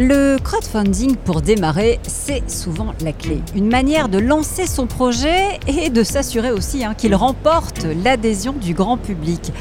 Le 0.00 0.36
crowdfunding 0.38 1.16
pour 1.16 1.42
démarrer, 1.42 1.98
c'est 2.04 2.48
souvent 2.48 2.94
la 3.02 3.12
clé. 3.12 3.42
Une 3.56 3.68
manière 3.68 4.08
de 4.08 4.18
lancer 4.18 4.68
son 4.68 4.86
projet 4.86 5.58
et 5.66 5.90
de 5.90 6.04
s'assurer 6.04 6.52
aussi 6.52 6.84
hein, 6.84 6.94
qu'il 6.94 7.16
remporte 7.16 7.84
l'adhésion 8.04 8.52
du 8.52 8.74
grand 8.74 8.96
public. 8.96 9.52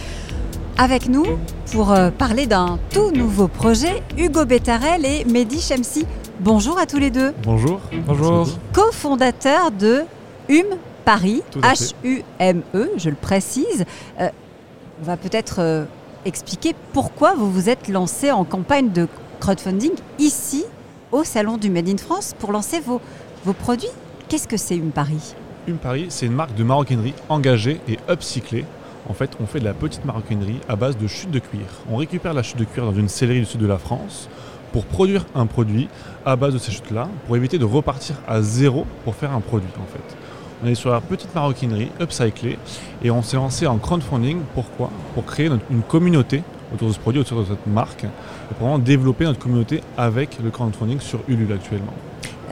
Avec 0.77 1.09
nous, 1.09 1.25
pour 1.71 1.91
euh, 1.91 2.11
parler 2.11 2.45
d'un 2.45 2.77
tout 2.91 3.09
nouveau 3.09 3.47
projet, 3.47 4.03
Hugo 4.15 4.45
Bettarel 4.45 5.05
et 5.05 5.25
Mehdi 5.25 5.59
Chamsi. 5.59 6.05
Bonjour 6.39 6.77
à 6.77 6.85
tous 6.85 6.99
les 6.99 7.09
deux. 7.09 7.33
Bonjour. 7.41 7.81
Bonjour. 8.05 8.47
Co-fondateur 8.73 9.71
de 9.71 10.03
Hume 10.49 10.77
Paris. 11.03 11.41
H-U-M-E, 11.55 12.91
je 12.95 13.09
le 13.09 13.15
précise. 13.15 13.85
Euh, 14.19 14.29
on 15.01 15.05
va 15.05 15.17
peut-être 15.17 15.55
euh, 15.61 15.85
expliquer 16.25 16.75
pourquoi 16.93 17.33
vous 17.33 17.51
vous 17.51 17.69
êtes 17.69 17.87
lancé 17.87 18.31
en 18.31 18.43
campagne 18.43 18.91
de 18.91 19.07
crowdfunding 19.37 19.91
ici, 20.19 20.65
au 21.11 21.23
Salon 21.23 21.57
du 21.57 21.69
Made 21.69 21.89
in 21.89 21.97
France, 21.97 22.35
pour 22.37 22.51
lancer 22.51 22.79
vos, 22.79 23.01
produits. 23.59 23.87
Qu'est-ce 24.27 24.47
que 24.47 24.57
c'est 24.57 24.75
Hume 24.75 24.91
Paris 24.91 25.35
Hume 25.67 25.77
Paris, 25.77 26.07
c'est 26.09 26.25
une 26.25 26.33
marque 26.33 26.53
de 26.55 26.63
maroquinerie 26.63 27.13
engagée 27.29 27.79
et 27.87 27.97
upcyclée. 28.09 28.65
En 29.09 29.13
fait, 29.13 29.31
on 29.39 29.45
fait 29.45 29.59
de 29.59 29.65
la 29.65 29.73
petite 29.73 30.03
maroquinerie 30.03 30.59
à 30.67 30.75
base 30.75 30.97
de 30.97 31.07
chute 31.07 31.31
de 31.31 31.39
cuir. 31.39 31.65
On 31.89 31.95
récupère 31.95 32.33
la 32.33 32.43
chute 32.43 32.57
de 32.57 32.65
cuir 32.65 32.83
dans 32.83 32.93
une 32.93 33.07
sellerie 33.07 33.39
du 33.39 33.45
sud 33.45 33.61
de 33.61 33.67
la 33.67 33.77
France 33.77 34.27
pour 34.73 34.85
produire 34.85 35.25
un 35.33 35.45
produit 35.45 35.87
à 36.25 36.35
base 36.35 36.53
de 36.53 36.59
ces 36.59 36.71
chutes-là, 36.71 37.07
pour 37.25 37.37
éviter 37.37 37.57
de 37.57 37.63
repartir 37.63 38.17
à 38.27 38.41
zéro 38.41 38.85
pour 39.05 39.15
faire 39.15 39.31
un 39.31 39.39
produit 39.39 39.69
en 39.81 39.85
fait. 39.85 40.17
On 40.63 40.67
est 40.67 40.75
sur 40.75 40.91
la 40.91 40.99
petite 40.99 41.33
maroquinerie 41.33 41.89
upcyclée 42.01 42.57
et 43.03 43.11
on 43.11 43.21
s'est 43.21 43.37
lancé 43.37 43.65
en 43.67 43.77
crowdfunding. 43.77 44.39
Pourquoi? 44.53 44.89
Pour 45.13 45.23
créer 45.25 45.49
une 45.69 45.83
communauté 45.83 46.43
autour 46.73 46.89
de 46.89 46.93
ce 46.93 46.99
produit, 46.99 47.21
autour 47.21 47.39
de 47.41 47.45
cette 47.45 47.67
marque, 47.67 48.03
et 48.03 48.53
pour 48.57 48.67
vraiment 48.67 48.79
développer 48.79 49.25
notre 49.25 49.39
communauté 49.39 49.81
avec 49.97 50.37
le 50.43 50.49
crowdfunding 50.49 50.99
sur 50.99 51.19
Ulule 51.27 51.53
actuellement. 51.53 51.93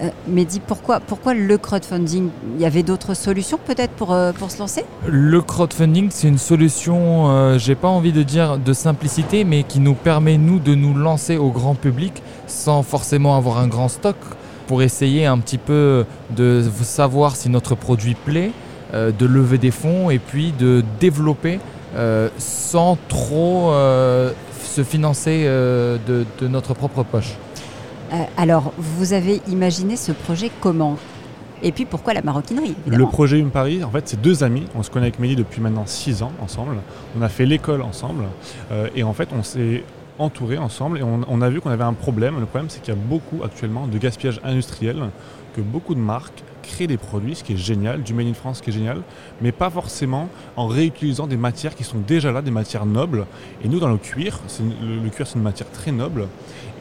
euh, 0.01 0.09
Mehdi, 0.27 0.59
pourquoi, 0.59 0.99
pourquoi 0.99 1.33
le 1.33 1.57
crowdfunding? 1.57 2.30
Il 2.55 2.61
y 2.61 2.66
avait 2.66 2.83
d'autres 2.83 3.13
solutions 3.13 3.57
peut-être 3.66 3.91
pour, 3.91 4.13
euh, 4.13 4.33
pour 4.33 4.52
se 4.52 4.59
lancer? 4.59 4.83
Le 5.07 5.41
crowdfunding, 5.41 6.09
c'est 6.11 6.27
une 6.27 6.38
solution, 6.38 7.30
euh, 7.30 7.57
j'ai 7.57 7.75
pas 7.75 7.88
envie 7.88 8.11
de 8.11 8.23
dire 8.23 8.57
de 8.57 8.73
simplicité, 8.73 9.44
mais 9.44 9.63
qui 9.63 9.80
nous 9.80 9.94
permet, 9.95 10.38
nous, 10.38 10.59
de 10.59 10.75
nous 10.75 10.94
lancer 10.94 11.38
au 11.38 11.50
grand 11.50 11.75
public 11.75 12.22
sans 12.47 12.83
forcément 12.83 13.38
avoir 13.38 13.57
un 13.57 13.67
grand 13.67 13.88
stock 13.88 14.17
pour 14.67 14.81
essayer 14.81 15.25
un 15.27 15.38
petit 15.38 15.59
peu 15.59 16.05
de 16.35 16.63
savoir 16.81 17.35
si 17.35 17.50
notre 17.50 17.75
produit 17.75 18.16
plaît, 18.16 18.52
euh, 18.94 19.11
de 19.11 19.25
lever 19.25 19.57
des 19.59 19.72
fonds 19.72 20.09
et 20.09 20.19
puis 20.19 20.53
de 20.57 20.83
développer 21.00 21.55
euh, 21.55 21.59
sans 22.38 22.97
trop 23.07 23.71
euh, 23.71 24.31
se 24.63 24.83
financer 24.83 25.43
euh, 25.45 25.97
de, 26.07 26.25
de 26.39 26.47
notre 26.47 26.73
propre 26.73 27.03
poche. 27.03 27.33
Euh, 28.13 28.17
Alors, 28.38 28.73
vous 28.77 29.13
avez 29.13 29.41
imaginé 29.47 29.95
ce 29.95 30.11
projet 30.11 30.51
comment? 30.61 30.97
Et 31.63 31.71
puis 31.71 31.85
pourquoi 31.85 32.13
la 32.13 32.21
maroquinerie 32.21 32.75
Le 32.85 33.05
projet 33.05 33.39
Hume 33.39 33.49
Paris, 33.49 33.83
en 33.83 33.89
fait, 33.89 34.07
c'est 34.07 34.21
deux 34.21 34.43
amis. 34.43 34.66
On 34.75 34.83
se 34.83 34.91
connaît 34.91 35.05
avec 35.07 35.19
Mélie 35.19 35.35
depuis 35.38 35.61
maintenant 35.61 35.85
six 35.85 36.21
ans 36.21 36.31
ensemble. 36.41 36.75
On 37.17 37.21
a 37.21 37.29
fait 37.29 37.45
l'école 37.45 37.81
ensemble. 37.81 38.25
euh, 38.71 38.88
et 38.95 39.03
en 39.03 39.13
fait, 39.13 39.29
on 39.38 39.41
s'est 39.41 39.83
entourés 40.19 40.57
ensemble 40.57 40.99
et 40.99 41.03
on, 41.03 41.21
on 41.27 41.41
a 41.41 41.49
vu 41.49 41.61
qu'on 41.61 41.71
avait 41.71 41.83
un 41.83 41.93
problème. 41.93 42.39
Le 42.39 42.45
problème, 42.45 42.69
c'est 42.69 42.81
qu'il 42.81 42.93
y 42.93 42.97
a 42.97 42.99
beaucoup 42.99 43.43
actuellement 43.43 43.88
de 43.88 43.97
gaspillage 43.97 44.39
industriel, 44.43 44.97
que 45.55 45.61
beaucoup 45.61 45.95
de 45.95 45.99
marques 45.99 46.43
créent 46.66 46.88
des 46.88 46.97
produits, 46.97 47.35
ce 47.35 47.44
qui 47.44 47.53
est 47.53 47.58
génial, 47.58 48.03
du 48.03 48.13
Made 48.13 48.27
in 48.27 48.33
France, 48.33 48.58
ce 48.58 48.63
qui 48.63 48.69
est 48.71 48.73
génial, 48.73 49.02
mais 49.41 49.52
pas 49.52 49.69
forcément 49.69 50.30
en 50.58 50.67
réutilisant 50.67 51.27
des 51.27 51.38
matières 51.38 51.75
qui 51.75 51.83
sont 51.83 51.99
déjà 51.99 52.31
là, 52.31 52.41
des 52.41 52.52
matières 52.52 52.85
nobles. 52.85 53.25
Et 53.63 53.69
nous, 53.69 53.80
dans 53.80 53.89
le 53.89 53.97
cuir, 53.97 54.39
le, 54.59 55.09
cuir, 55.09 55.27
c'est 55.27 55.35
une 55.35 55.44
matière 55.44 55.69
très 55.72 55.91
noble. 55.91 56.27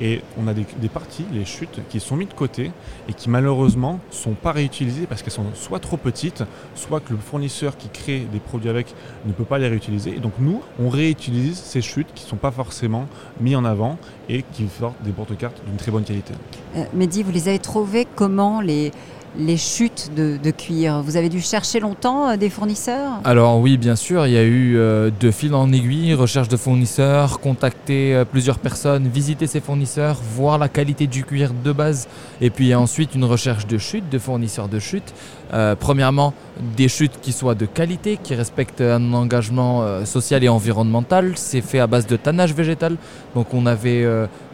Et 0.00 0.22
on 0.38 0.48
a 0.48 0.54
des, 0.54 0.64
parties, 0.92 1.24
les 1.32 1.44
chutes, 1.44 1.80
qui 1.88 2.00
sont 2.00 2.16
mises 2.16 2.28
de 2.28 2.34
côté 2.34 2.72
et 3.08 3.12
qui 3.12 3.30
malheureusement 3.30 4.00
sont 4.10 4.32
pas 4.32 4.50
réutilisées 4.50 5.06
parce 5.06 5.22
qu'elles 5.22 5.32
sont 5.32 5.46
soit 5.54 5.78
trop 5.78 5.96
petites, 5.96 6.42
soit 6.74 7.00
que 7.00 7.12
le 7.12 7.18
fournisseur 7.18 7.76
qui 7.76 7.88
crée 7.88 8.26
des 8.32 8.40
produits 8.40 8.68
avec 8.68 8.92
ne 9.24 9.32
peut 9.32 9.44
pas 9.44 9.58
les 9.58 9.68
réutiliser. 9.68 10.16
Et 10.16 10.18
donc 10.18 10.32
nous, 10.40 10.62
on 10.80 10.88
réutilise 10.88 11.58
ces 11.58 11.80
chutes 11.80 12.08
qui 12.14 12.24
ne 12.24 12.28
sont 12.28 12.36
pas 12.36 12.50
forcément 12.50 13.06
mis 13.40 13.54
en 13.54 13.64
avant 13.64 13.96
et 14.28 14.44
qui 14.52 14.66
sortent 14.68 15.00
des 15.02 15.12
porte-cartes 15.12 15.62
d'une 15.66 15.76
très 15.76 15.92
bonne 15.92 16.04
qualité. 16.04 16.34
Euh, 16.76 16.84
Mehdi, 16.92 17.22
vous 17.22 17.30
les 17.30 17.48
avez 17.48 17.60
trouvés 17.60 18.06
comment 18.16 18.60
les, 18.60 18.90
les 19.36 19.56
chutes 19.56 20.10
de, 20.16 20.50
cuir 20.50 21.02
Vous 21.02 21.16
avez 21.16 21.28
dû 21.28 21.40
chercher 21.40 21.80
longtemps 21.80 22.28
euh, 22.30 22.36
des 22.36 22.50
fournisseurs? 22.50 23.20
Alors 23.24 23.58
oui, 23.58 23.76
bien 23.76 23.96
sûr, 23.96 24.26
il 24.26 24.32
y 24.32 24.36
a 24.36 24.42
eu 24.42 24.76
euh, 24.76 25.10
de 25.18 25.30
fil 25.30 25.54
en 25.54 25.72
aiguille, 25.72 26.14
recherche 26.14 26.48
de 26.48 26.56
fournisseurs, 26.56 27.40
contacter 27.40 28.14
euh, 28.14 28.24
plusieurs 28.24 28.58
personnes, 28.58 29.08
visiter 29.08 29.46
ces 29.46 29.60
fournisseurs, 29.60 30.18
voir 30.36 30.58
la 30.58 30.68
qualité 30.68 31.06
du 31.06 31.24
cuir 31.24 31.52
de 31.52 31.72
base, 31.72 32.06
et 32.40 32.50
puis 32.50 32.74
ensuite 32.74 33.14
une 33.14 33.24
recherche 33.24 33.66
de 33.66 33.78
chute, 33.78 34.08
de 34.08 34.18
fournisseurs 34.18 34.68
de 34.68 34.78
chute. 34.78 35.14
Euh, 35.52 35.74
premièrement, 35.78 36.32
des 36.76 36.88
chutes 36.88 37.20
qui 37.20 37.32
soient 37.32 37.54
de 37.54 37.66
qualité, 37.66 38.18
qui 38.22 38.34
respectent 38.34 38.80
un 38.80 39.12
engagement 39.12 40.04
social 40.04 40.42
et 40.44 40.48
environnemental. 40.48 41.32
C'est 41.36 41.60
fait 41.60 41.80
à 41.80 41.86
base 41.86 42.06
de 42.06 42.16
tannage 42.16 42.54
végétal, 42.54 42.96
donc 43.34 43.52
on 43.52 43.66
avait 43.66 44.06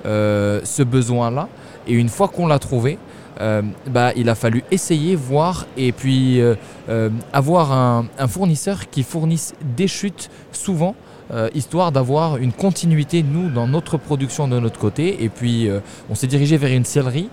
ce 0.04 0.82
besoin-là. 0.82 1.48
Et 1.86 1.94
une 1.94 2.08
fois 2.08 2.28
qu'on 2.28 2.46
l'a 2.46 2.58
trouvé, 2.58 2.98
euh, 3.40 3.62
bah, 3.86 4.12
il 4.16 4.28
a 4.28 4.34
fallu 4.34 4.62
essayer, 4.70 5.16
voir, 5.16 5.66
et 5.76 5.92
puis 5.92 6.40
euh, 6.40 6.54
euh, 6.88 7.08
avoir 7.32 7.72
un, 7.72 8.06
fournisseur 8.28 8.90
qui 8.90 9.02
fournisse 9.02 9.54
des 9.76 9.88
chutes 9.88 10.30
souvent, 10.52 10.94
histoire 11.54 11.92
d'avoir 11.92 12.38
une 12.38 12.52
continuité, 12.52 13.22
nous, 13.22 13.50
dans 13.50 13.68
notre 13.68 13.96
production 13.98 14.48
de 14.48 14.58
notre 14.58 14.80
côté. 14.80 15.22
Et 15.22 15.28
puis, 15.28 15.68
on 16.10 16.16
s'est 16.16 16.26
dirigé 16.26 16.56
vers 16.56 16.72
une 16.72 16.84
sellerie 16.84 17.28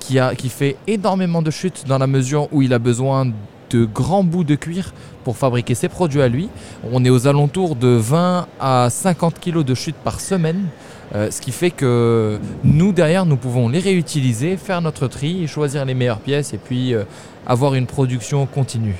qui, 0.00 0.18
a, 0.18 0.34
qui 0.34 0.48
fait 0.48 0.74
énormément 0.88 1.40
de 1.40 1.52
chutes 1.52 1.84
dans 1.86 1.98
la 1.98 2.08
mesure 2.08 2.48
où 2.52 2.62
il 2.62 2.72
a 2.72 2.80
besoin 2.80 3.26
de 3.70 3.84
grands 3.84 4.24
bouts 4.24 4.42
de 4.42 4.56
cuir 4.56 4.92
pour 5.22 5.36
fabriquer 5.36 5.76
ses 5.76 5.88
produits 5.88 6.22
à 6.22 6.28
lui. 6.28 6.48
On 6.90 7.04
est 7.04 7.10
aux 7.10 7.28
alentours 7.28 7.76
de 7.76 7.88
20 7.88 8.48
à 8.58 8.88
50 8.90 9.38
kilos 9.38 9.64
de 9.64 9.74
chutes 9.74 9.96
par 9.96 10.20
semaine. 10.20 10.66
Euh, 11.14 11.30
ce 11.30 11.40
qui 11.40 11.52
fait 11.52 11.70
que 11.70 12.40
nous, 12.64 12.92
derrière, 12.92 13.26
nous 13.26 13.36
pouvons 13.36 13.68
les 13.68 13.78
réutiliser, 13.78 14.56
faire 14.56 14.80
notre 14.82 15.06
tri, 15.06 15.46
choisir 15.46 15.84
les 15.84 15.94
meilleures 15.94 16.20
pièces 16.20 16.52
et 16.52 16.58
puis 16.58 16.94
euh, 16.94 17.04
avoir 17.46 17.74
une 17.74 17.86
production 17.86 18.46
continue. 18.46 18.96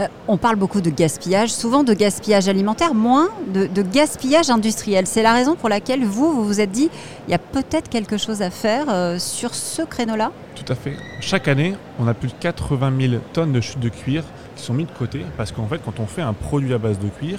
Euh, 0.00 0.08
On 0.26 0.36
parle 0.36 0.56
beaucoup 0.56 0.80
de 0.80 0.90
gaspillage, 0.90 1.50
souvent 1.52 1.84
de 1.84 1.94
gaspillage 1.94 2.48
alimentaire, 2.48 2.94
moins 2.94 3.28
de, 3.52 3.66
de 3.66 3.82
gaspillage 3.82 4.50
industriel. 4.50 5.06
C'est 5.06 5.22
la 5.22 5.32
raison 5.32 5.54
pour 5.54 5.68
laquelle 5.68 6.04
vous, 6.04 6.32
vous 6.32 6.44
vous 6.44 6.60
êtes 6.60 6.72
dit, 6.72 6.90
il 7.28 7.30
y 7.30 7.34
a 7.34 7.38
peut-être 7.38 7.88
quelque 7.88 8.16
chose 8.16 8.42
à 8.42 8.50
faire 8.50 8.86
euh, 8.88 9.18
sur 9.18 9.54
ce 9.54 9.82
créneau-là? 9.82 10.32
Tout 10.56 10.72
à 10.72 10.74
fait. 10.74 10.94
Chaque 11.20 11.46
année, 11.46 11.74
on 12.00 12.08
a 12.08 12.14
plus 12.14 12.28
de 12.28 12.34
80 12.40 12.92
000 13.00 13.22
tonnes 13.32 13.52
de 13.52 13.60
chutes 13.60 13.78
de 13.80 13.88
cuir 13.88 14.24
qui 14.56 14.64
sont 14.64 14.74
mises 14.74 14.88
de 14.88 14.98
côté 14.98 15.24
parce 15.36 15.52
qu'en 15.52 15.66
fait, 15.66 15.80
quand 15.84 16.00
on 16.00 16.06
fait 16.06 16.22
un 16.22 16.32
produit 16.32 16.74
à 16.74 16.78
base 16.78 16.98
de 16.98 17.08
cuir, 17.08 17.38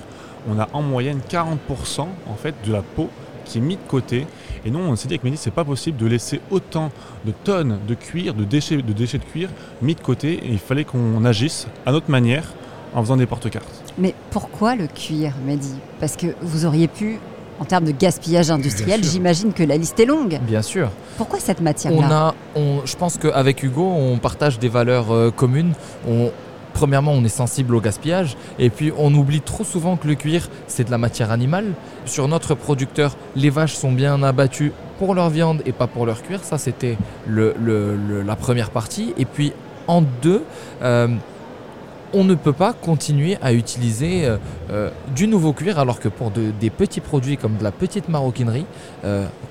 on 0.50 0.58
a 0.59 0.70
en 0.74 0.82
moyenne 0.82 1.20
40% 1.30 2.02
en 2.02 2.36
fait 2.36 2.53
de 2.66 2.72
la 2.72 2.82
peau 2.82 3.09
qui 3.45 3.59
est 3.59 3.61
mise 3.61 3.78
de 3.78 3.88
côté. 3.89 4.28
Et 4.66 4.72
nous, 4.72 4.79
on 4.79 4.95
s'est 4.95 5.07
dit 5.07 5.13
avec 5.13 5.23
Mehdi, 5.23 5.38
c'est 5.38 5.51
pas 5.51 5.63
possible 5.63 5.97
de 5.97 6.07
laisser 6.07 6.41
autant 6.51 6.91
de 7.25 7.31
tonnes 7.31 7.79
de 7.88 7.94
cuir, 7.94 8.33
de 8.33 8.44
déchets 8.44 8.78
de, 8.78 8.94
déchets 8.94 9.19
de 9.19 9.23
cuir 9.23 9.50
mis 9.81 9.95
de 9.95 10.01
côté. 10.01 10.33
Et 10.33 10.50
il 10.50 10.59
fallait 10.59 10.83
qu'on 10.83 11.23
agisse 11.23 11.67
à 11.85 11.91
notre 11.91 12.11
manière 12.11 12.53
en 12.94 13.01
faisant 13.01 13.17
des 13.17 13.25
porte-cartes. 13.25 13.84
Mais 13.97 14.13
pourquoi 14.31 14.75
le 14.75 14.88
cuir, 14.88 15.34
Mehdi? 15.45 15.75
Parce 16.00 16.16
que 16.16 16.28
vous 16.41 16.66
auriez 16.66 16.88
pu, 16.88 17.19
en 17.59 17.66
termes 17.66 17.85
de 17.85 17.91
gaspillage 17.91 18.51
industriel, 18.51 19.03
j'imagine 19.03 19.53
que 19.53 19.63
la 19.63 19.78
liste 19.78 20.00
est 20.00 20.05
longue. 20.05 20.39
Bien 20.41 20.61
sûr. 20.61 20.89
Pourquoi 21.17 21.39
cette 21.39 21.61
On 21.61 21.63
matière-là 21.63 22.28
a, 22.28 22.35
on, 22.55 22.85
je 22.85 22.95
pense 22.95 23.17
qu'avec 23.17 23.63
Hugo, 23.63 23.85
on 23.85 24.17
partage 24.17 24.59
des 24.59 24.69
valeurs 24.69 25.13
euh, 25.13 25.31
communes. 25.31 25.73
On, 26.07 26.31
premièrement, 26.75 27.13
on 27.13 27.24
est 27.24 27.30
sensible 27.30 27.74
au 27.74 27.81
gaspillage. 27.81 28.36
Et 28.59 28.69
puis, 28.69 28.91
on 28.97 29.12
oublie 29.16 29.41
trop 29.41 29.63
souvent 29.63 29.96
que 29.96 30.08
le 30.08 30.13
cuir, 30.16 30.50
c'est 30.68 30.84
de 30.84 30.91
la 30.91 31.00
matière 31.00 31.31
animale. 31.31 31.72
Sur 32.06 32.28
notre 32.28 32.53
producteur, 32.53 33.16
les 33.36 33.50
vaches 33.50 33.74
sont 33.75 33.91
bien 33.91 34.22
abattues 34.22 34.74
pour 35.00 35.16
leur 35.16 35.30
viande 35.30 35.62
et 35.66 35.72
pas 35.72 35.88
pour 35.88 36.05
leur 36.05 36.22
cuir. 36.22 36.44
Ça, 36.44 36.58
c'était 36.59 36.97
la 37.28 38.35
première 38.35 38.70
partie. 38.70 39.14
Et 39.17 39.26
puis, 39.26 39.53
en 39.88 40.03
deux, 40.22 40.44
euh, 40.82 41.08
on 42.14 42.23
ne 42.23 42.35
peut 42.35 42.53
pas 42.53 42.72
continuer 42.73 43.38
à 43.41 43.52
utiliser 43.53 44.26
euh, 44.26 44.38
euh, 44.72 44.90
du 45.16 45.28
nouveau 45.28 45.52
cuir 45.53 45.79
alors 45.79 45.99
que 45.99 46.08
pour 46.08 46.32
de- 46.32 46.52
des 46.59 46.70
petits 46.70 47.02
produits 47.02 47.35
comme 47.38 47.58
de 47.58 47.64
la 47.64 47.72
petite 47.72 48.08
maroquinerie, 48.09 48.66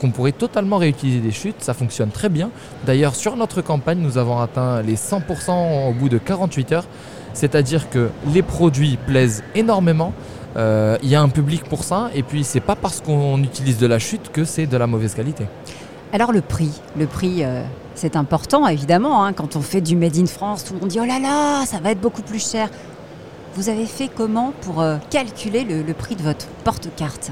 qu'on 0.00 0.10
pourrait 0.10 0.32
totalement 0.32 0.78
réutiliser 0.78 1.20
des 1.20 1.30
chutes, 1.30 1.56
ça 1.60 1.74
fonctionne 1.74 2.10
très 2.10 2.28
bien. 2.28 2.50
D'ailleurs, 2.86 3.14
sur 3.14 3.36
notre 3.36 3.60
campagne, 3.62 3.98
nous 3.98 4.18
avons 4.18 4.38
atteint 4.40 4.82
les 4.82 4.96
100% 4.96 5.88
au 5.88 5.92
bout 5.92 6.08
de 6.08 6.18
48 6.18 6.72
heures, 6.72 6.86
c'est-à-dire 7.34 7.90
que 7.90 8.08
les 8.32 8.42
produits 8.42 8.96
plaisent 9.06 9.42
énormément. 9.54 10.12
euh, 10.56 10.96
Il 11.02 11.08
y 11.10 11.14
a 11.14 11.20
un 11.20 11.28
public 11.28 11.64
pour 11.64 11.84
ça, 11.84 12.08
et 12.14 12.22
puis 12.22 12.42
c'est 12.44 12.60
pas 12.60 12.76
parce 12.76 13.00
qu'on 13.02 13.42
utilise 13.42 13.76
de 13.78 13.86
la 13.86 13.98
chute 13.98 14.30
que 14.32 14.44
c'est 14.44 14.66
de 14.66 14.76
la 14.78 14.86
mauvaise 14.86 15.14
qualité. 15.14 15.46
Alors 16.12 16.32
le 16.32 16.40
prix, 16.40 16.70
le 16.96 17.06
prix, 17.06 17.44
euh, 17.44 17.62
c'est 17.96 18.16
important 18.16 18.66
évidemment. 18.68 19.24
hein. 19.24 19.32
quand 19.32 19.56
on 19.56 19.60
fait 19.60 19.80
du 19.82 19.96
Made 19.96 20.16
in 20.16 20.26
France, 20.26 20.64
tout 20.64 20.72
le 20.74 20.80
monde 20.80 20.88
dit 20.88 20.98
oh 21.00 21.04
là 21.04 21.18
là, 21.18 21.66
ça 21.66 21.78
va 21.80 21.90
être 21.90 22.00
beaucoup 22.00 22.22
plus 22.22 22.42
cher. 22.50 22.68
Vous 23.56 23.68
avez 23.68 23.86
fait 23.86 24.08
comment 24.16 24.52
pour 24.62 24.80
euh, 24.80 24.96
calculer 25.10 25.64
le, 25.64 25.82
le 25.82 25.94
prix 25.94 26.16
de 26.16 26.22
votre 26.22 26.46
porte-carte? 26.64 27.30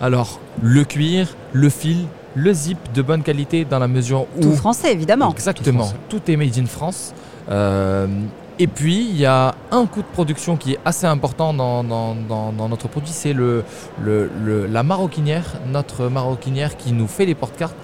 Alors, 0.00 0.40
le 0.62 0.82
cuir, 0.84 1.28
le 1.52 1.68
fil 1.68 2.06
le 2.36 2.52
zip 2.52 2.78
de 2.92 3.00
bonne 3.00 3.22
qualité 3.22 3.64
dans 3.64 3.78
la 3.78 3.86
mesure 3.86 4.26
où... 4.36 4.40
Tout 4.40 4.56
français, 4.56 4.92
évidemment. 4.92 5.30
Exactement, 5.30 5.84
Tout 5.84 5.88
français. 5.90 5.96
tout, 6.08 6.30
est 6.32 6.36
made 6.36 6.58
in 6.58 6.66
France. 6.66 7.14
Euh, 7.48 8.08
et 8.58 8.66
puis, 8.66 9.08
il 9.10 9.16
y 9.18 9.26
a 9.26 9.54
un 9.72 9.86
coût 9.86 10.02
de 10.02 10.06
production 10.12 10.56
qui 10.56 10.72
est 10.74 10.78
assez 10.84 11.06
important 11.06 11.52
dans, 11.52 11.82
dans- 11.82 12.14
dans- 12.14 12.52
dans 12.52 12.68
notre 12.68 12.88
produit, 12.88 13.10
c'est 13.12 13.32
le, 13.32 13.64
le- 14.00 14.30
le- 14.44 14.66
la 14.66 14.82
maroquinière, 14.82 15.54
notre 15.72 16.06
maroquinière 16.08 16.76
qui 16.76 16.92
nous 16.92 17.06
fait 17.08 17.26
les 17.26 17.34
porte-cartes. 17.34 17.74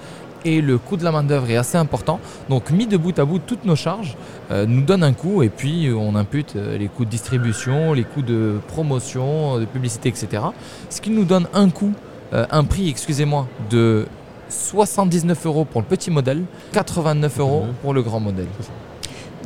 Et 0.43 0.59
le 0.61 0.79
coût 0.79 0.97
de 0.97 1.03
la 1.03 1.11
main-d'œuvre 1.11 1.49
est 1.51 1.55
assez 1.57 1.77
important. 1.77 2.19
Donc, 2.49 2.71
mis 2.71 2.87
de 2.87 2.97
bout 2.97 3.17
à 3.19 3.25
bout, 3.25 3.37
toutes 3.37 3.63
nos 3.63 3.75
charges 3.75 4.15
euh, 4.49 4.65
nous 4.65 4.81
donnent 4.81 5.03
un 5.03 5.13
coût. 5.13 5.43
Et 5.43 5.49
puis, 5.49 5.87
euh, 5.87 5.95
on 5.95 6.15
impute 6.15 6.55
euh, 6.55 6.77
les 6.79 6.87
coûts 6.87 7.05
de 7.05 7.11
distribution, 7.11 7.93
les 7.93 8.03
coûts 8.03 8.23
de 8.23 8.59
promotion, 8.67 9.59
de 9.59 9.65
publicité, 9.65 10.09
etc. 10.09 10.41
Ce 10.89 10.99
qui 10.99 11.11
nous 11.11 11.25
donne 11.25 11.47
un 11.53 11.69
coût, 11.69 11.93
euh, 12.33 12.47
un 12.49 12.63
prix, 12.63 12.89
excusez-moi, 12.89 13.45
de 13.69 14.07
79 14.49 15.45
euros 15.45 15.63
pour 15.65 15.81
le 15.81 15.87
petit 15.87 16.09
modèle, 16.09 16.41
89 16.71 17.39
euros 17.39 17.65
Mhm. 17.67 17.73
pour 17.83 17.93
le 17.93 18.01
grand 18.01 18.19
modèle. 18.19 18.47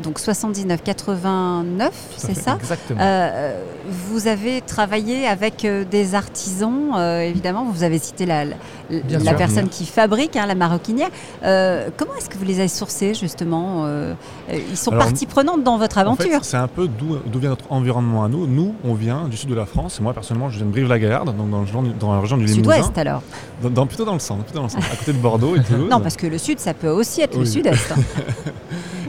Donc 0.04 0.20
79,89, 0.20 1.90
c'est 2.18 2.34
ça? 2.36 2.58
Exactement. 2.60 3.00
Euh, 3.02 3.62
vous 4.10 4.28
avez 4.28 4.62
travaillé 4.62 5.28
avec 5.28 5.64
euh, 5.66 5.84
des 5.90 6.16
artisans, 6.16 6.92
euh, 6.98 7.22
évidemment. 7.22 7.66
Vous 7.72 7.84
avez 7.84 7.98
cité 8.00 8.26
la, 8.26 8.46
personne 9.38 9.70
qui 9.70 9.86
fabrique 9.86 10.36
hein, 10.36 10.46
la 10.46 10.56
maroquinière. 10.56 11.10
Euh, 11.44 11.90
comment 11.98 12.12
est-ce 12.18 12.30
que 12.30 12.38
vous 12.38 12.46
les 12.46 12.60
avez 12.60 12.68
sourcés, 12.68 13.14
justement 13.14 13.86
Euh, 13.86 14.14
euh, 14.52 14.60
Ils 14.70 14.78
sont 14.78 14.92
Alors, 14.92 15.06
partie 15.06 15.26
prenante 15.26 15.64
dans 15.64 15.78
votre 15.78 15.98
En 15.98 16.16
fait, 16.16 16.24
aventure. 16.26 16.44
c'est 16.46 16.58
un 16.58 16.68
peu 16.68 16.88
d'où 16.88 17.40
vient 17.40 17.50
notre 17.50 17.72
environnement 17.72 18.24
à 18.24 18.28
nous. 18.28 18.48
Nous, 18.48 18.76
on 18.84 18.94
vient 18.94 19.28
du 19.28 19.38
sud 19.38 19.50
de 19.50 19.56
la 19.56 19.66
France. 19.66 19.98
Et 20.00 20.04
moi, 20.04 20.14
personnellement, 20.14 20.50
je 20.50 20.58
viens 20.58 20.66
de 20.66 20.72
Brive-la-Gaillarde, 20.72 21.36
donc 21.36 21.50
dans, 21.50 21.62
le, 21.62 21.68
genre- 21.68 21.84
dans 22.00 22.14
la 22.14 22.20
région 22.20 22.38
du 22.38 22.46
Limousin. 22.46 22.74
Sud-ouest, 22.74 22.98
alors 22.98 23.22
Dans, 23.62 23.70
dans- 23.70 23.88
plutôt 23.88 24.06
dans 24.06 24.14
le 24.14 24.20
centre, 24.20 24.44
plutôt 24.44 24.60
dans 24.60 24.66
le 24.66 24.70
centre, 24.70 24.92
à 24.92 24.96
côté 24.96 25.14
de 25.14 25.20
Bordeaux 25.20 25.56
et 25.56 25.64
Toulouse. 25.64 25.90
Non, 25.90 26.00
parce 26.02 26.16
que 26.18 26.28
le 26.28 26.38
sud, 26.38 26.60
ça 26.60 26.74
peut 26.74 26.90
aussi 26.90 27.22
être 27.22 27.38
le 27.38 27.46
sud-est. 27.46 27.94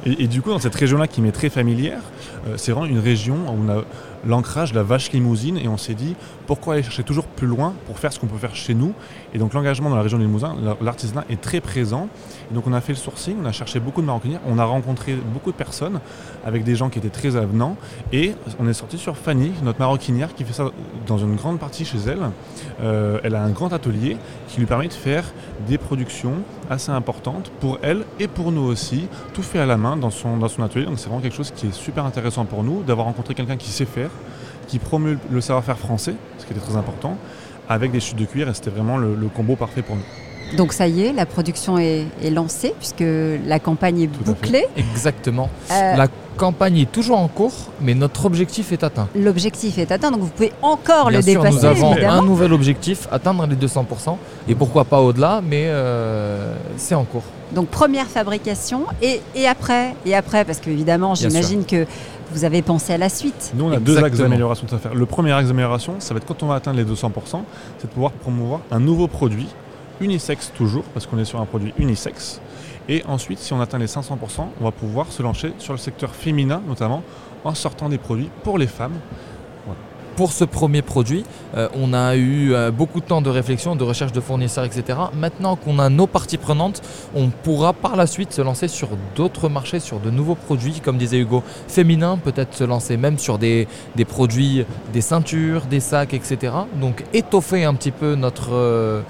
Et, 0.06 0.24
et 0.24 0.26
du 0.28 0.40
coup, 0.40 0.50
dans 0.50 0.58
cette 0.58 0.74
région-là 0.74 1.08
qui 1.08 1.20
m'est 1.20 1.32
très 1.32 1.50
familière, 1.50 2.00
euh, 2.46 2.54
c'est 2.56 2.72
vraiment 2.72 2.86
une 2.86 3.00
région 3.00 3.34
où 3.48 3.66
on 3.66 3.68
a 3.68 3.84
l'ancrage 4.26 4.72
de 4.72 4.76
la 4.76 4.82
vache 4.82 5.12
limousine 5.12 5.56
et 5.58 5.68
on 5.68 5.76
s'est 5.76 5.94
dit 5.94 6.14
pourquoi 6.46 6.74
aller 6.74 6.82
chercher 6.82 7.02
toujours 7.02 7.26
plus 7.26 7.46
loin 7.46 7.72
pour 7.86 7.98
faire 7.98 8.12
ce 8.12 8.20
qu'on 8.20 8.26
peut 8.26 8.38
faire 8.38 8.54
chez 8.54 8.74
nous? 8.74 8.92
Et 9.34 9.38
donc 9.38 9.54
l'engagement 9.54 9.90
dans 9.90 9.96
la 9.96 10.02
région 10.02 10.18
du 10.18 10.24
Limousin, 10.24 10.54
la- 10.62 10.76
l'artisanat 10.80 11.24
est 11.30 11.40
très 11.40 11.60
présent. 11.60 12.08
Donc 12.52 12.66
on 12.66 12.72
a 12.72 12.80
fait 12.80 12.92
le 12.92 12.98
sourcing, 12.98 13.36
on 13.42 13.46
a 13.46 13.52
cherché 13.52 13.80
beaucoup 13.80 14.00
de 14.00 14.06
maroquinières, 14.06 14.40
on 14.46 14.58
a 14.58 14.64
rencontré 14.64 15.14
beaucoup 15.14 15.50
de 15.50 15.56
personnes 15.56 16.00
avec 16.44 16.62
des 16.64 16.76
gens 16.76 16.88
qui 16.88 16.98
étaient 16.98 17.08
très 17.08 17.36
avenants 17.36 17.76
et 18.12 18.34
on 18.60 18.68
est 18.68 18.72
sorti 18.72 18.98
sur 18.98 19.16
Fanny, 19.16 19.52
notre 19.62 19.80
maroquinière 19.80 20.34
qui 20.34 20.44
fait 20.44 20.52
ça 20.52 20.70
dans 21.06 21.18
une 21.18 21.36
grande 21.36 21.58
partie 21.58 21.84
chez 21.84 21.98
elle. 22.06 22.30
Euh, 22.80 23.18
elle 23.24 23.34
a 23.34 23.42
un 23.42 23.50
grand 23.50 23.72
atelier 23.72 24.16
qui 24.48 24.58
lui 24.60 24.66
permet 24.66 24.88
de 24.88 24.92
faire 24.92 25.24
des 25.68 25.78
productions 25.78 26.34
assez 26.70 26.90
importantes 26.92 27.50
pour 27.60 27.78
elle 27.82 28.04
et 28.20 28.28
pour 28.28 28.52
nous 28.52 28.62
aussi, 28.62 29.08
tout 29.34 29.42
fait 29.42 29.58
à 29.58 29.66
la 29.66 29.76
main 29.76 29.96
dans 29.96 30.10
son, 30.10 30.36
dans 30.36 30.48
son 30.48 30.62
atelier. 30.62 30.84
Donc 30.86 30.98
c'est 30.98 31.08
vraiment 31.08 31.20
quelque 31.22 31.36
chose 31.36 31.52
qui 31.54 31.66
est 31.66 31.74
super 31.74 32.04
intéressant 32.04 32.44
pour 32.44 32.62
nous 32.62 32.82
d'avoir 32.82 33.06
rencontré 33.06 33.34
quelqu'un 33.34 33.56
qui 33.56 33.70
sait 33.70 33.84
faire, 33.84 34.10
qui 34.66 34.78
promeut 34.78 35.18
le 35.30 35.40
savoir-faire 35.40 35.78
français, 35.78 36.14
ce 36.38 36.44
qui 36.44 36.52
était 36.52 36.60
très 36.64 36.76
important, 36.76 37.16
avec 37.68 37.90
des 37.92 38.00
chutes 38.00 38.18
de 38.18 38.24
cuir 38.24 38.48
et 38.48 38.54
c'était 38.54 38.70
vraiment 38.70 38.96
le, 38.96 39.14
le 39.14 39.28
combo 39.28 39.56
parfait 39.56 39.82
pour 39.82 39.96
nous. 39.96 40.02
Donc 40.56 40.72
ça 40.72 40.86
y 40.86 41.02
est, 41.06 41.12
la 41.12 41.26
production 41.26 41.76
est, 41.76 42.04
est 42.22 42.30
lancée, 42.30 42.72
puisque 42.78 43.02
la 43.46 43.58
campagne 43.58 44.02
est 44.02 44.06
Tout 44.06 44.22
bouclée. 44.22 44.64
Exactement. 44.76 45.50
Euh, 45.72 45.96
La 45.96 46.06
campagne 46.36 46.78
est 46.78 46.92
toujours 46.92 47.18
en 47.18 47.26
cours, 47.26 47.52
mais 47.80 47.94
notre 47.94 48.26
objectif 48.26 48.70
est 48.70 48.84
atteint. 48.84 49.08
L'objectif 49.16 49.76
est 49.78 49.90
atteint, 49.90 50.12
donc 50.12 50.20
vous 50.20 50.28
pouvez 50.28 50.52
encore 50.62 51.08
Bien 51.08 51.18
le 51.18 51.24
sûr, 51.24 51.42
dépasser, 51.42 51.56
nous 51.58 51.64
avons 51.64 51.92
évidemment. 51.94 52.12
un 52.20 52.22
nouvel 52.22 52.52
objectif, 52.52 53.08
atteindre 53.10 53.44
les 53.48 53.56
200%, 53.56 54.16
et 54.48 54.54
pourquoi 54.54 54.84
pas 54.84 55.00
au-delà, 55.00 55.40
mais 55.44 55.64
euh, 55.66 56.54
c'est 56.76 56.94
en 56.94 57.02
cours. 57.04 57.24
Donc 57.52 57.66
première 57.68 58.06
fabrication 58.06 58.86
et, 59.02 59.20
et 59.36 59.46
après 59.46 59.94
et 60.04 60.16
après 60.16 60.44
parce 60.44 60.58
qu'évidemment 60.58 61.14
j'imagine 61.14 61.64
que 61.64 61.86
vous 62.32 62.44
avez 62.44 62.62
pensé 62.62 62.92
à 62.92 62.98
la 62.98 63.08
suite. 63.08 63.52
Nous, 63.54 63.64
on 63.64 63.72
a 63.72 63.80
deux 63.80 64.02
axes 64.02 64.18
d'amélioration 64.18 64.66
à 64.70 64.78
faire. 64.78 64.94
Le 64.94 65.06
premier 65.06 65.32
axe 65.32 65.48
d'amélioration, 65.48 65.94
ça 65.98 66.14
va 66.14 66.18
être 66.18 66.26
quand 66.26 66.42
on 66.42 66.46
va 66.46 66.56
atteindre 66.56 66.78
les 66.78 66.84
200%, 66.84 67.10
c'est 67.78 67.86
de 67.86 67.92
pouvoir 67.92 68.12
promouvoir 68.12 68.60
un 68.70 68.80
nouveau 68.80 69.06
produit, 69.08 69.48
unisexe 70.00 70.52
toujours, 70.54 70.84
parce 70.94 71.06
qu'on 71.06 71.18
est 71.18 71.24
sur 71.24 71.40
un 71.40 71.46
produit 71.46 71.72
unisexe. 71.78 72.40
Et 72.88 73.02
ensuite, 73.06 73.38
si 73.38 73.52
on 73.52 73.60
atteint 73.60 73.78
les 73.78 73.86
500%, 73.86 74.08
on 74.60 74.64
va 74.64 74.70
pouvoir 74.70 75.10
se 75.10 75.22
lancer 75.22 75.52
sur 75.58 75.72
le 75.72 75.78
secteur 75.78 76.14
féminin, 76.14 76.62
notamment 76.66 77.02
en 77.44 77.54
sortant 77.54 77.88
des 77.88 77.98
produits 77.98 78.30
pour 78.42 78.58
les 78.58 78.66
femmes. 78.66 78.94
Pour 80.16 80.32
ce 80.32 80.44
premier 80.44 80.80
produit, 80.80 81.24
euh, 81.56 81.68
on 81.74 81.92
a 81.92 82.16
eu 82.16 82.54
euh, 82.54 82.70
beaucoup 82.70 83.00
de 83.00 83.04
temps 83.04 83.20
de 83.20 83.28
réflexion, 83.28 83.76
de 83.76 83.84
recherche 83.84 84.12
de 84.12 84.20
fournisseurs, 84.20 84.64
etc. 84.64 84.98
Maintenant 85.14 85.56
qu'on 85.56 85.78
a 85.78 85.90
nos 85.90 86.06
parties 86.06 86.38
prenantes, 86.38 86.80
on 87.14 87.28
pourra 87.28 87.74
par 87.74 87.96
la 87.96 88.06
suite 88.06 88.32
se 88.32 88.40
lancer 88.40 88.66
sur 88.66 88.88
d'autres 89.14 89.50
marchés, 89.50 89.78
sur 89.78 90.00
de 90.00 90.10
nouveaux 90.10 90.34
produits, 90.34 90.80
comme 90.82 90.96
disait 90.96 91.18
Hugo, 91.18 91.42
féminins, 91.68 92.16
peut-être 92.16 92.54
se 92.54 92.64
lancer 92.64 92.96
même 92.96 93.18
sur 93.18 93.36
des, 93.38 93.68
des 93.94 94.06
produits, 94.06 94.64
des 94.94 95.02
ceintures, 95.02 95.66
des 95.66 95.80
sacs, 95.80 96.14
etc. 96.14 96.52
Donc 96.80 97.04
étoffer 97.12 97.64
un 97.64 97.74
petit 97.74 97.92
peu 97.92 98.14
notre... 98.14 98.52
euh, 98.52 99.02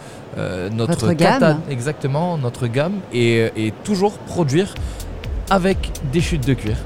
notre 0.70 1.12
gamme. 1.12 1.61
exactement 1.70 2.37
notre 2.37 2.67
gamme 2.67 2.94
et, 3.12 3.50
et 3.56 3.73
toujours 3.85 4.19
produire 4.19 4.75
avec 5.50 5.79
des 6.12 6.20
chutes 6.20 6.47
de 6.47 6.55
cuir. 6.55 6.76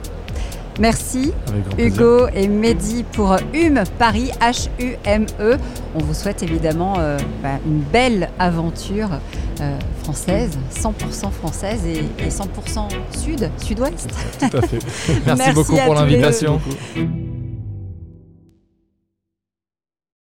Merci. 0.81 1.33
Hugo 1.79 2.27
et 2.35 2.49
Mehdi 2.49 3.05
pour 3.13 3.37
Hume 3.53 3.83
Paris 3.99 4.31
H-U-M-E. 4.41 5.59
On 5.95 5.99
vous 5.99 6.15
souhaite 6.15 6.43
évidemment 6.43 6.95
euh, 6.99 7.19
bah, 7.43 7.59
une 7.67 7.81
belle 7.81 8.31
aventure 8.39 9.11
euh, 9.61 9.79
française, 10.03 10.59
100% 10.75 11.31
française 11.31 11.81
et, 11.85 11.99
et 12.25 12.29
100% 12.31 12.89
sud, 13.19 13.51
sud-ouest. 13.59 14.09
Tout 14.39 14.57
à 14.57 14.63
fait. 14.63 14.79
Merci, 15.09 15.23
Merci 15.27 15.53
beaucoup 15.53 15.77
à 15.77 15.85
pour 15.85 15.95
l'invitation. 15.95 16.61
Beaucoup. 16.97 17.30